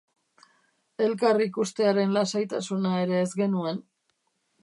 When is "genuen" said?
3.43-3.85